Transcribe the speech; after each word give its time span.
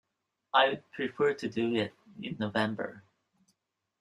I 0.51 0.69
would 0.69 0.91
prefer 0.93 1.35
to 1.35 1.47
do 1.47 1.75
it 1.75 1.93
in 2.23 2.37
November. 2.39 3.03